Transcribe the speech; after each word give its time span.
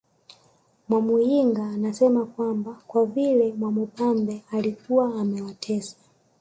Mwamuyinga 0.89 1.63
anasema 1.65 2.25
kwamba 2.25 2.73
kwa 2.87 3.05
vile 3.05 3.53
Mwamubambe 3.53 4.41
alikuwa 4.51 5.15
amewatesa 5.21 5.95